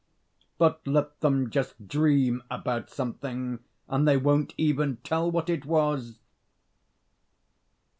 But 0.57 0.81
let 0.87 1.19
them 1.19 1.51
just 1.51 1.87
dream 1.87 2.41
about 2.49 2.89
something, 2.89 3.59
and 3.87 4.07
they 4.07 4.17
won't 4.17 4.55
even 4.57 4.97
tell 5.03 5.29
what 5.29 5.47
it 5.47 5.63
was! 5.63 6.17